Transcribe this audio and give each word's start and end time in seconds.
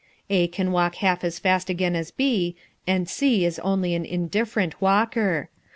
A 0.31 0.47
can 0.47 0.71
walk 0.71 0.95
half 0.95 1.23
as 1.23 1.37
fast 1.37 1.69
again 1.69 1.95
as 1.95 2.09
B, 2.09 2.55
and 2.87 3.07
C 3.07 3.45
is 3.45 3.59
only 3.59 3.93
an 3.93 4.03
indifferent 4.03 4.81
walker. 4.81 5.49